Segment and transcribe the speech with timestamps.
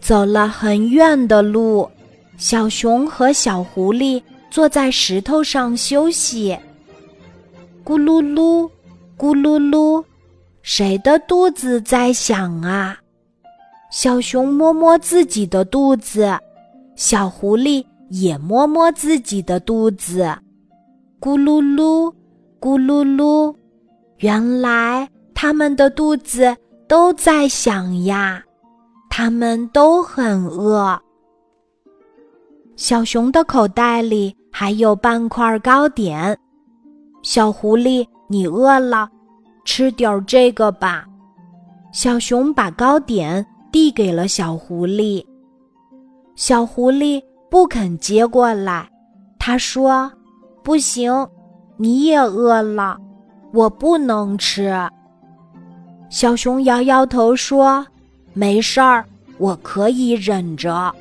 [0.00, 1.88] 走了很远的路，
[2.36, 6.56] 小熊和小狐狸坐在石头上休息。
[7.82, 8.70] 咕噜噜，
[9.16, 10.04] 咕噜噜，
[10.62, 12.98] 谁的肚子在响啊？
[13.90, 16.38] 小熊摸摸自己的肚子，
[16.96, 20.36] 小狐狸也摸摸自己的肚子。
[21.20, 22.12] 咕噜噜，
[22.60, 23.54] 咕噜噜，
[24.18, 26.56] 原来他们的肚子
[26.88, 28.42] 都在响呀，
[29.10, 30.98] 他们都很饿。
[32.76, 36.36] 小熊的口袋里还有半块糕点，
[37.22, 39.08] 小狐狸，你饿了，
[39.64, 41.04] 吃点这个吧。
[41.92, 43.44] 小熊把糕点。
[43.74, 45.26] 递给了小狐狸，
[46.36, 47.20] 小狐狸
[47.50, 48.88] 不肯接过来。
[49.36, 50.08] 他说
[50.62, 51.12] ：“不行，
[51.76, 52.96] 你也饿了，
[53.52, 54.72] 我不能吃。”
[56.14, 57.84] 小熊摇摇头说
[58.34, 59.04] ：“没事儿，
[59.36, 60.94] 我可以忍着。”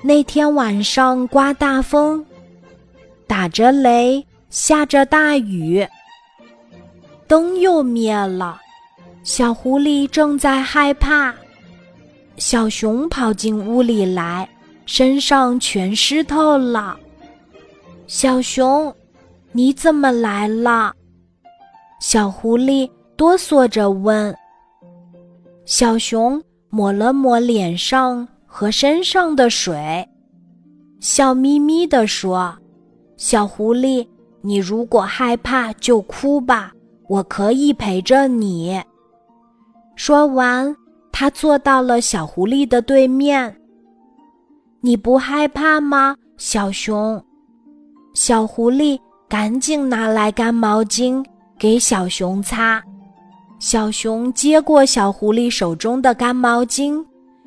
[0.00, 2.24] 那天晚上刮大风，
[3.26, 5.86] 打着雷，下着大雨，
[7.28, 8.58] 灯又灭了。
[9.22, 11.34] 小狐狸正在害怕，
[12.38, 14.48] 小熊跑进屋里来，
[14.86, 16.98] 身上全湿透了。
[18.06, 18.90] 小熊，
[19.52, 20.94] 你怎么来了？
[22.00, 22.90] 小狐狸
[23.20, 24.34] 哆嗦着问。
[25.66, 30.08] 小熊抹了抹脸上和身上的水，
[31.00, 32.56] 笑眯眯地说
[33.18, 34.08] ：“小狐狸，
[34.40, 36.72] 你如果害怕就哭吧，
[37.08, 38.82] 我可以陪着你。”
[39.96, 40.74] 说完，
[41.12, 43.54] 他坐到了小狐狸的对面。
[44.80, 47.22] 你不害怕吗，小熊？
[48.14, 51.22] 小狐狸赶紧拿来干毛巾
[51.58, 52.82] 给小熊擦。
[53.60, 57.04] 小熊接过小狐狸手中的干毛巾，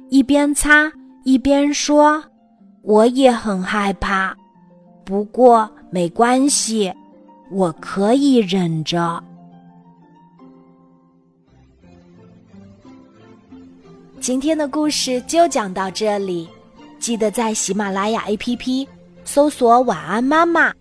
[0.10, 2.24] 一边擦一边说
[2.84, 4.36] ：“我也很害怕，
[5.04, 6.94] 不过没关系，
[7.50, 9.22] 我可以忍着。”
[14.22, 16.48] 今天的故事就讲到这里，
[17.00, 18.88] 记得在喜马拉雅 APP
[19.26, 20.72] 搜索“晚安妈妈”，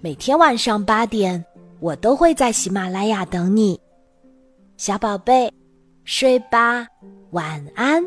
[0.00, 1.44] 每天晚上八点，
[1.80, 3.78] 我都会在喜马拉雅等你，
[4.80, 5.52] 小宝贝，
[6.04, 6.86] 睡吧，
[7.32, 8.02] 晚安。